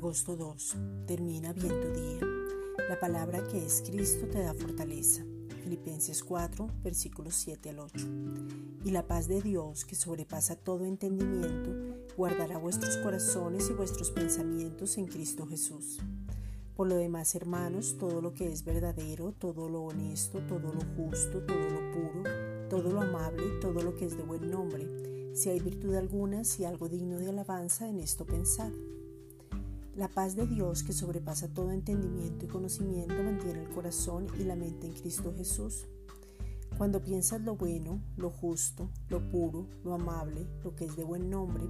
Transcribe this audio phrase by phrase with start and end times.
[0.00, 0.76] Agosto 2.
[1.06, 2.20] Termina bien tu día.
[2.88, 5.22] La palabra que es Cristo te da fortaleza.
[5.62, 8.06] Filipenses 4, versículos 7 al 8.
[8.86, 14.96] Y la paz de Dios, que sobrepasa todo entendimiento, guardará vuestros corazones y vuestros pensamientos
[14.96, 15.98] en Cristo Jesús.
[16.74, 21.42] Por lo demás, hermanos, todo lo que es verdadero, todo lo honesto, todo lo justo,
[21.42, 22.22] todo lo puro,
[22.70, 26.64] todo lo amable, todo lo que es de buen nombre, si hay virtud alguna, si
[26.64, 28.72] algo digno de alabanza, en esto pensad.
[30.00, 34.56] La paz de Dios que sobrepasa todo entendimiento y conocimiento mantiene el corazón y la
[34.56, 35.84] mente en Cristo Jesús.
[36.78, 41.28] Cuando piensas lo bueno, lo justo, lo puro, lo amable, lo que es de buen
[41.28, 41.64] nombre,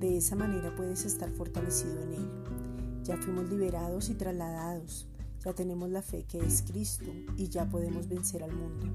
[0.00, 3.04] de esa manera puedes estar fortalecido en Él.
[3.04, 5.06] Ya fuimos liberados y trasladados,
[5.44, 8.86] ya tenemos la fe que es Cristo y ya podemos vencer al mundo.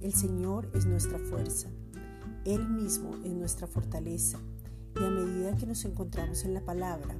[0.00, 1.68] El Señor es nuestra fuerza,
[2.46, 4.38] Él mismo es nuestra fortaleza
[4.98, 7.14] y a medida que nos encontramos en la palabra,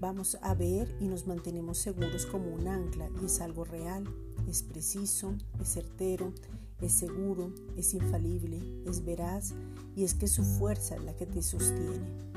[0.00, 4.04] Vamos a ver y nos mantenemos seguros como un ancla y es algo real,
[4.48, 6.32] es preciso, es certero,
[6.80, 9.54] es seguro, es infalible, es veraz
[9.96, 12.28] y es que su fuerza es la que te sostiene.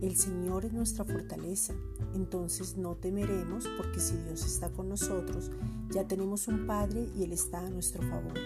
[0.00, 1.74] El Señor es nuestra fortaleza,
[2.14, 5.50] entonces no temeremos porque si Dios está con nosotros,
[5.90, 8.38] ya tenemos un Padre y Él está a nuestro favor.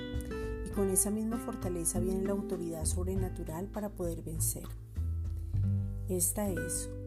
[0.67, 4.65] Y con esa misma fortaleza viene la autoridad sobrenatural para poder vencer.
[6.09, 6.91] Esta es